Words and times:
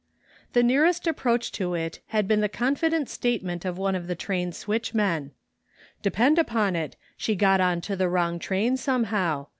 The 0.53 0.63
nearest 0.63 1.05
approach 1.05 1.51
to 1.51 1.75
it 1.75 1.99
had 2.07 2.27
been 2.27 2.41
the 2.41 2.49
confident 2.49 3.07
statement 3.07 3.65
of 3.65 3.77
one 3.77 3.93
of 3.93 4.07
the 4.07 4.15
train 4.15 4.51
switchmen:" 4.51 5.29
Depend 6.01 6.39
upon 6.39 6.75
it, 6.75 6.95
she 7.15 7.35
got 7.35 7.61
on 7.61 7.81
to 7.81 7.95
the 7.95 8.09
wrong 8.09 8.39
train 8.39 8.77
somehow. 8.77 9.45